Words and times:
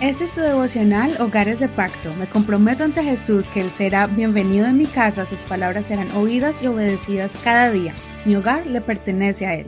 Este 0.00 0.24
es 0.24 0.30
tu 0.30 0.40
devocional 0.40 1.16
Hogares 1.20 1.58
de 1.60 1.68
Pacto. 1.68 2.14
Me 2.18 2.26
comprometo 2.26 2.84
ante 2.84 3.02
Jesús 3.02 3.46
que 3.46 3.60
Él 3.60 3.70
será 3.70 4.06
bienvenido 4.06 4.66
en 4.66 4.78
mi 4.78 4.86
casa, 4.86 5.26
sus 5.26 5.40
palabras 5.40 5.86
serán 5.86 6.10
oídas 6.12 6.62
y 6.62 6.66
obedecidas 6.66 7.38
cada 7.42 7.70
día. 7.70 7.94
Mi 8.24 8.36
hogar 8.36 8.66
le 8.66 8.80
pertenece 8.80 9.46
a 9.46 9.54
Él. 9.54 9.66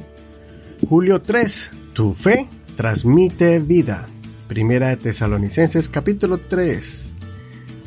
Julio 0.89 1.21
3. 1.21 1.71
Tu 1.93 2.15
fe 2.15 2.49
transmite 2.77 3.59
vida. 3.59 4.07
Primera 4.49 4.89
de 4.89 4.97
Tesalonicenses 4.97 5.89
capítulo 5.89 6.39
3. 6.39 7.15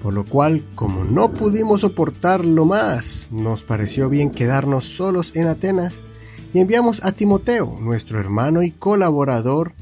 Por 0.02 0.14
lo 0.14 0.26
cual, 0.26 0.64
como 0.76 1.06
no 1.06 1.34
pudimos 1.34 1.82
soportarlo 1.82 2.66
más, 2.66 3.30
nos 3.32 3.64
pareció 3.64 4.10
bien 4.10 4.32
quedarnos 4.32 4.84
solos 4.86 5.32
en 5.36 5.48
Atenas 5.48 6.02
y 6.54 6.60
enviamos 6.60 7.04
a 7.04 7.14
Timoteo, 7.14 7.78
nuestro 7.80 8.20
hermano 8.20 8.64
y 8.64 8.72
colaborador, 8.72 9.74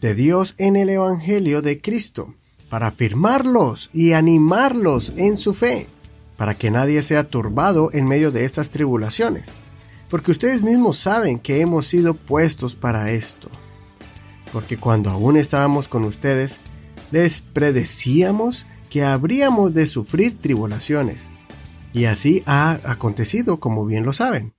de 0.00 0.14
Dios 0.14 0.54
en 0.58 0.76
el 0.76 0.88
Evangelio 0.88 1.62
de 1.62 1.80
Cristo, 1.80 2.34
para 2.68 2.88
afirmarlos 2.88 3.90
y 3.92 4.12
animarlos 4.12 5.12
en 5.16 5.36
su 5.36 5.52
fe, 5.52 5.86
para 6.36 6.54
que 6.54 6.70
nadie 6.70 7.02
sea 7.02 7.28
turbado 7.28 7.90
en 7.92 8.06
medio 8.06 8.30
de 8.30 8.44
estas 8.44 8.70
tribulaciones, 8.70 9.50
porque 10.08 10.30
ustedes 10.30 10.62
mismos 10.62 10.98
saben 10.98 11.38
que 11.38 11.60
hemos 11.60 11.86
sido 11.86 12.14
puestos 12.14 12.74
para 12.74 13.10
esto. 13.12 13.48
Porque 14.52 14.76
cuando 14.76 15.10
aún 15.10 15.36
estábamos 15.36 15.86
con 15.86 16.04
ustedes, 16.04 16.56
les 17.10 17.40
predecíamos 17.40 18.66
que 18.88 19.04
habríamos 19.04 19.72
de 19.74 19.86
sufrir 19.86 20.38
tribulaciones. 20.38 21.28
Y 21.92 22.06
así 22.06 22.42
ha 22.46 22.80
acontecido, 22.84 23.60
como 23.60 23.86
bien 23.86 24.04
lo 24.04 24.12
saben. 24.12 24.54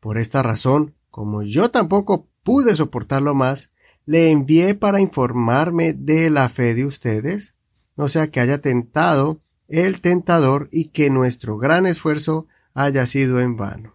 Por 0.00 0.18
esta 0.18 0.42
razón, 0.42 0.94
como 1.10 1.42
yo 1.42 1.70
tampoco 1.70 2.28
pude 2.42 2.74
soportarlo 2.74 3.34
más, 3.34 3.70
le 4.06 4.30
envié 4.30 4.74
para 4.74 5.00
informarme 5.00 5.92
de 5.92 6.30
la 6.30 6.48
fe 6.48 6.74
de 6.74 6.86
ustedes, 6.86 7.56
no 7.96 8.08
sea 8.08 8.30
que 8.30 8.40
haya 8.40 8.60
tentado 8.60 9.40
el 9.68 10.00
tentador 10.00 10.68
y 10.70 10.90
que 10.90 11.10
nuestro 11.10 11.58
gran 11.58 11.86
esfuerzo 11.86 12.46
haya 12.72 13.04
sido 13.06 13.40
en 13.40 13.56
vano. 13.56 13.94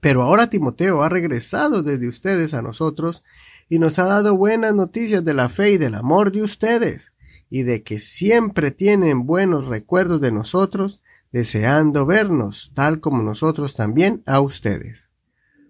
Pero 0.00 0.22
ahora 0.22 0.50
Timoteo 0.50 1.02
ha 1.02 1.08
regresado 1.08 1.82
desde 1.82 2.08
ustedes 2.08 2.52
a 2.52 2.62
nosotros 2.62 3.22
y 3.68 3.78
nos 3.78 3.98
ha 3.98 4.04
dado 4.04 4.36
buenas 4.36 4.74
noticias 4.74 5.24
de 5.24 5.34
la 5.34 5.48
fe 5.48 5.72
y 5.72 5.78
del 5.78 5.94
amor 5.94 6.32
de 6.32 6.42
ustedes, 6.42 7.12
y 7.48 7.62
de 7.62 7.82
que 7.82 7.98
siempre 7.98 8.70
tienen 8.72 9.24
buenos 9.24 9.66
recuerdos 9.66 10.20
de 10.20 10.32
nosotros, 10.32 11.02
deseando 11.32 12.06
vernos, 12.06 12.72
tal 12.74 13.00
como 13.00 13.22
nosotros 13.22 13.74
también 13.74 14.22
a 14.26 14.40
ustedes. 14.40 15.10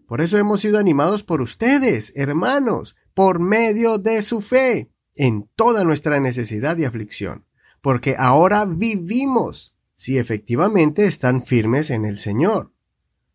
Por 0.07 0.21
eso 0.21 0.39
hemos 0.39 0.61
sido 0.61 0.79
animados 0.79 1.23
por 1.23 1.41
ustedes, 1.41 2.13
hermanos, 2.15 2.97
por 3.17 3.41
medio 3.41 3.97
de 3.97 4.21
su 4.21 4.43
fe 4.43 4.91
en 5.15 5.49
toda 5.57 5.85
nuestra 5.85 6.21
necesidad 6.21 6.77
y 6.77 6.85
aflicción, 6.85 7.47
porque 7.81 8.15
ahora 8.19 8.67
vivimos 8.67 9.75
si 9.95 10.19
efectivamente 10.19 11.07
están 11.07 11.43
firmes 11.43 11.89
en 11.89 12.05
el 12.05 12.19
Señor. 12.19 12.73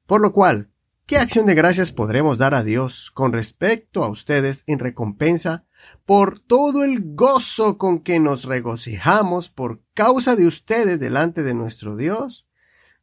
Por 0.05 0.21
lo 0.21 0.33
cual, 0.33 0.69
¿qué 1.07 1.17
acción 1.17 1.47
de 1.47 1.55
gracias 1.55 1.91
podremos 1.91 2.37
dar 2.37 2.53
a 2.53 2.61
Dios 2.61 3.09
con 3.09 3.33
respecto 3.33 4.03
a 4.03 4.09
ustedes 4.09 4.63
en 4.67 4.77
recompensa 4.77 5.65
por 6.05 6.39
todo 6.39 6.83
el 6.83 7.15
gozo 7.15 7.79
con 7.79 8.02
que 8.02 8.19
nos 8.19 8.43
regocijamos 8.45 9.49
por 9.49 9.81
causa 9.95 10.35
de 10.35 10.45
ustedes 10.45 10.99
delante 10.99 11.41
de 11.41 11.55
nuestro 11.55 11.95
Dios? 11.95 12.45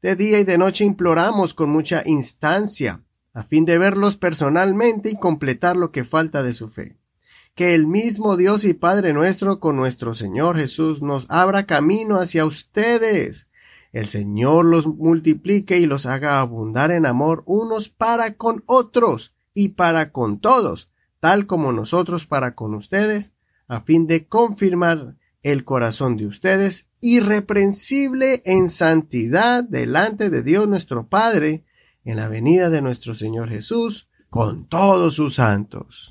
De 0.01 0.15
día 0.15 0.39
y 0.39 0.45
de 0.45 0.59
noche 0.59 0.85
imploramos 0.85 1.55
con 1.55 1.71
mucha 1.71 2.05
instancia 2.07 3.03
a 3.39 3.45
fin 3.45 3.65
de 3.65 3.79
verlos 3.79 4.17
personalmente 4.17 5.11
y 5.11 5.17
completar 5.17 5.77
lo 5.77 5.93
que 5.93 6.05
falta 6.05 6.43
de 6.43 6.53
su 6.53 6.71
fe. 6.71 6.97
Que 7.55 7.77
el 7.77 7.87
mismo 7.87 8.37
Dios 8.37 8.65
y 8.65 8.75
Padre 8.75 9.13
nuestro 9.13 9.61
con 9.61 9.77
nuestro 9.77 10.13
Señor 10.13 10.59
Jesús 10.59 11.03
nos 11.03 11.25
abra 11.29 11.65
camino 11.65 12.17
hacia 12.17 12.45
ustedes. 12.45 13.49
El 13.93 14.09
Señor 14.09 14.65
los 14.65 14.89
multiplique 14.89 15.79
y 15.79 15.87
los 15.87 16.05
haga 16.05 16.41
abundar 16.41 16.91
en 16.91 17.07
amor 17.07 17.45
unos 17.47 17.89
para 17.89 18.35
con 18.35 18.65
otros 18.67 19.37
y 19.55 19.69
para 19.69 20.11
con 20.11 20.41
todos, 20.41 20.91
tal 21.21 21.47
como 21.47 21.71
nosotros 21.71 22.27
para 22.27 22.57
con 22.57 22.75
ustedes, 22.75 23.35
a 23.69 23.83
fin 23.83 24.09
de 24.09 24.27
confirmar 24.27 25.15
el 25.45 25.63
corazón 25.63 26.17
de 26.17 26.27
ustedes 26.27 26.89
irreprensible 27.01 28.43
en 28.45 28.69
santidad 28.69 29.63
delante 29.63 30.29
de 30.29 30.43
Dios 30.43 30.67
nuestro 30.67 31.07
Padre, 31.07 31.63
en 32.09 32.17
la 32.17 32.27
venida 32.27 32.71
de 32.71 32.81
nuestro 32.81 33.15
Señor 33.15 33.51
Jesús 33.51 34.09
con 34.31 34.67
todos 34.67 35.15
sus 35.15 35.35
santos. 35.35 36.09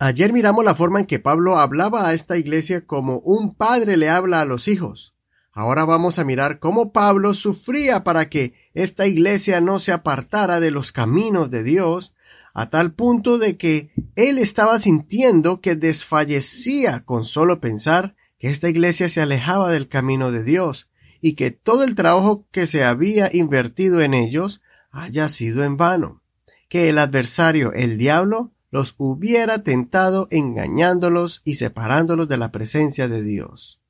Ayer 0.00 0.32
miramos 0.32 0.64
la 0.64 0.74
forma 0.74 0.98
en 0.98 1.06
que 1.06 1.20
Pablo 1.20 1.60
hablaba 1.60 2.08
a 2.08 2.14
esta 2.14 2.36
iglesia 2.36 2.84
como 2.84 3.18
un 3.20 3.54
padre 3.54 3.96
le 3.96 4.08
habla 4.08 4.40
a 4.40 4.44
los 4.44 4.66
hijos. 4.66 5.14
Ahora 5.52 5.84
vamos 5.84 6.18
a 6.18 6.24
mirar 6.24 6.58
cómo 6.58 6.90
Pablo 6.90 7.32
sufría 7.34 8.02
para 8.02 8.28
que 8.28 8.54
esta 8.74 9.06
iglesia 9.06 9.60
no 9.60 9.78
se 9.78 9.92
apartara 9.92 10.58
de 10.58 10.72
los 10.72 10.90
caminos 10.90 11.48
de 11.48 11.62
Dios, 11.62 12.12
a 12.52 12.68
tal 12.68 12.92
punto 12.92 13.38
de 13.38 13.56
que 13.56 13.92
él 14.16 14.36
estaba 14.36 14.80
sintiendo 14.80 15.60
que 15.60 15.76
desfallecía 15.76 17.04
con 17.04 17.24
solo 17.24 17.60
pensar 17.60 18.16
que 18.36 18.50
esta 18.50 18.68
iglesia 18.68 19.08
se 19.08 19.20
alejaba 19.20 19.70
del 19.70 19.86
camino 19.86 20.32
de 20.32 20.42
Dios, 20.42 20.90
y 21.20 21.34
que 21.34 21.50
todo 21.50 21.84
el 21.84 21.94
trabajo 21.94 22.46
que 22.50 22.66
se 22.66 22.84
había 22.84 23.30
invertido 23.32 24.00
en 24.00 24.14
ellos 24.14 24.62
haya 24.90 25.28
sido 25.28 25.64
en 25.64 25.76
vano, 25.76 26.22
que 26.68 26.88
el 26.88 26.98
adversario, 26.98 27.72
el 27.72 27.98
diablo, 27.98 28.52
los 28.70 28.94
hubiera 28.98 29.62
tentado 29.62 30.28
engañándolos 30.30 31.42
y 31.44 31.56
separándolos 31.56 32.28
de 32.28 32.38
la 32.38 32.52
presencia 32.52 33.08
de 33.08 33.22
Dios. 33.22 33.80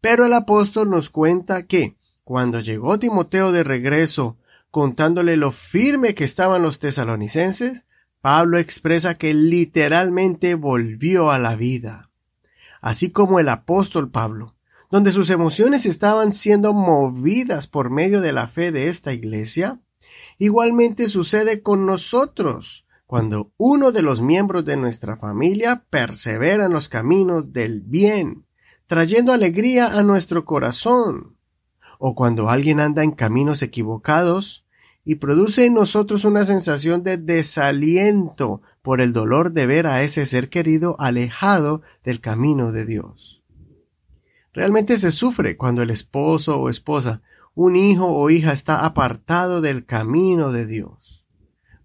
Pero 0.00 0.26
el 0.26 0.32
apóstol 0.32 0.90
nos 0.90 1.08
cuenta 1.10 1.66
que, 1.66 1.96
cuando 2.24 2.60
llegó 2.60 2.98
Timoteo 2.98 3.52
de 3.52 3.64
regreso, 3.64 4.36
contándole 4.70 5.36
lo 5.36 5.52
firme 5.52 6.14
que 6.14 6.24
estaban 6.24 6.62
los 6.62 6.78
tesalonicenses, 6.78 7.84
Pablo 8.20 8.58
expresa 8.58 9.14
que 9.14 9.34
literalmente 9.34 10.54
volvió 10.54 11.30
a 11.30 11.38
la 11.38 11.56
vida. 11.56 12.10
Así 12.80 13.10
como 13.10 13.38
el 13.38 13.48
apóstol 13.48 14.10
Pablo, 14.10 14.54
donde 14.90 15.12
sus 15.12 15.30
emociones 15.30 15.86
estaban 15.86 16.32
siendo 16.32 16.72
movidas 16.72 17.66
por 17.66 17.90
medio 17.90 18.20
de 18.20 18.32
la 18.32 18.46
fe 18.46 18.72
de 18.72 18.88
esta 18.88 19.12
iglesia, 19.12 19.80
igualmente 20.38 21.08
sucede 21.08 21.62
con 21.62 21.86
nosotros, 21.86 22.86
cuando 23.06 23.52
uno 23.56 23.92
de 23.92 24.02
los 24.02 24.20
miembros 24.20 24.64
de 24.64 24.76
nuestra 24.76 25.16
familia 25.16 25.84
persevera 25.90 26.66
en 26.66 26.72
los 26.72 26.88
caminos 26.88 27.52
del 27.52 27.80
bien, 27.80 28.46
trayendo 28.86 29.32
alegría 29.32 29.98
a 29.98 30.02
nuestro 30.02 30.44
corazón, 30.44 31.36
o 31.98 32.14
cuando 32.14 32.48
alguien 32.48 32.80
anda 32.80 33.04
en 33.04 33.12
caminos 33.12 33.62
equivocados 33.62 34.64
y 35.04 35.16
produce 35.16 35.66
en 35.66 35.74
nosotros 35.74 36.24
una 36.24 36.44
sensación 36.44 37.02
de 37.02 37.18
desaliento 37.18 38.62
por 38.82 39.00
el 39.00 39.12
dolor 39.12 39.52
de 39.52 39.66
ver 39.66 39.86
a 39.86 40.02
ese 40.02 40.26
ser 40.26 40.48
querido 40.48 40.96
alejado 40.98 41.82
del 42.02 42.20
camino 42.20 42.72
de 42.72 42.86
Dios. 42.86 43.43
Realmente 44.54 44.96
se 44.98 45.10
sufre 45.10 45.56
cuando 45.56 45.82
el 45.82 45.90
esposo 45.90 46.60
o 46.60 46.70
esposa, 46.70 47.22
un 47.54 47.74
hijo 47.74 48.06
o 48.06 48.30
hija 48.30 48.52
está 48.52 48.84
apartado 48.84 49.60
del 49.60 49.84
camino 49.84 50.52
de 50.52 50.66
Dios. 50.66 51.26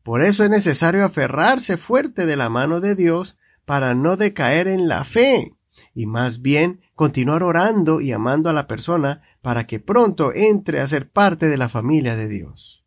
Por 0.04 0.24
eso 0.24 0.44
es 0.44 0.52
necesario 0.52 1.04
aferrarse 1.04 1.78
fuerte 1.78 2.28
de 2.28 2.38
la 2.38 2.50
mano 2.50 2.80
de 2.80 2.96
Dios 2.96 3.38
para 3.66 3.96
no 3.96 4.18
decaer 4.18 4.68
en 4.68 4.88
la 4.88 5.04
fe 5.04 5.52
y 5.96 6.06
más 6.06 6.42
bien 6.42 6.82
continuar 6.94 7.42
orando 7.42 8.02
y 8.02 8.12
amando 8.12 8.50
a 8.50 8.54
la 8.54 8.68
persona 8.68 9.22
para 9.42 9.66
que 9.66 9.80
pronto 9.80 10.32
entre 10.34 10.80
a 10.80 10.88
ser 10.88 11.10
parte 11.10 11.48
de 11.48 11.58
la 11.58 11.70
familia 11.70 12.16
de 12.16 12.28
Dios. 12.28 12.79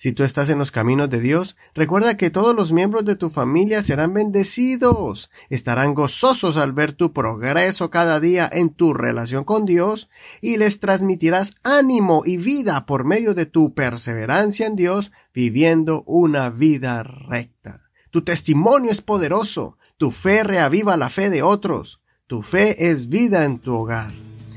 Si 0.00 0.12
tú 0.12 0.24
estás 0.24 0.48
en 0.48 0.58
los 0.58 0.70
caminos 0.70 1.10
de 1.10 1.20
Dios, 1.20 1.58
recuerda 1.74 2.16
que 2.16 2.30
todos 2.30 2.56
los 2.56 2.72
miembros 2.72 3.04
de 3.04 3.16
tu 3.16 3.28
familia 3.28 3.82
serán 3.82 4.14
bendecidos, 4.14 5.28
estarán 5.50 5.92
gozosos 5.92 6.56
al 6.56 6.72
ver 6.72 6.94
tu 6.94 7.12
progreso 7.12 7.90
cada 7.90 8.18
día 8.18 8.48
en 8.50 8.70
tu 8.70 8.94
relación 8.94 9.44
con 9.44 9.66
Dios 9.66 10.08
y 10.40 10.56
les 10.56 10.80
transmitirás 10.80 11.54
ánimo 11.64 12.22
y 12.24 12.38
vida 12.38 12.86
por 12.86 13.04
medio 13.04 13.34
de 13.34 13.44
tu 13.44 13.74
perseverancia 13.74 14.66
en 14.66 14.74
Dios 14.74 15.12
viviendo 15.34 16.02
una 16.06 16.48
vida 16.48 17.02
recta. 17.02 17.82
Tu 18.10 18.22
testimonio 18.22 18.90
es 18.90 19.02
poderoso, 19.02 19.76
tu 19.98 20.12
fe 20.12 20.44
reaviva 20.44 20.96
la 20.96 21.10
fe 21.10 21.28
de 21.28 21.42
otros, 21.42 22.00
tu 22.26 22.40
fe 22.40 22.88
es 22.90 23.10
vida 23.10 23.44
en 23.44 23.58
tu 23.58 23.74
hogar. 23.74 24.14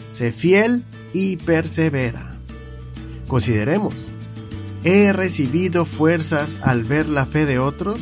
Sé 0.10 0.32
fiel 0.32 0.86
y 1.12 1.36
persevera. 1.36 2.40
Consideremos 3.28 4.13
¿He 4.84 5.14
recibido 5.14 5.86
fuerzas 5.86 6.58
al 6.62 6.84
ver 6.84 7.08
la 7.08 7.26
fe 7.26 7.46
de 7.46 7.58
otros? 7.58 8.00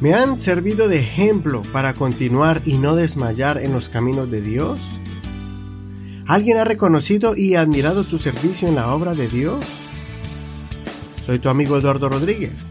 ¿Me 0.00 0.12
han 0.12 0.40
servido 0.40 0.88
de 0.88 0.98
ejemplo 0.98 1.62
para 1.72 1.94
continuar 1.94 2.62
y 2.64 2.78
no 2.78 2.96
desmayar 2.96 3.58
en 3.58 3.72
los 3.72 3.88
caminos 3.88 4.30
de 4.30 4.40
Dios? 4.40 4.80
¿Alguien 6.26 6.58
ha 6.58 6.64
reconocido 6.64 7.36
y 7.36 7.54
admirado 7.54 8.02
tu 8.02 8.18
servicio 8.18 8.66
en 8.66 8.74
la 8.74 8.92
obra 8.92 9.14
de 9.14 9.28
Dios? 9.28 9.64
Soy 11.24 11.38
tu 11.38 11.48
amigo 11.48 11.78
Eduardo 11.78 12.08
Rodríguez 12.08 12.66